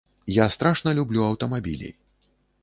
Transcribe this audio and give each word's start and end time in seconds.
Я 0.35 0.47
страшна 0.55 0.93
люблю 1.01 1.21
аўтамабілі. 1.27 1.93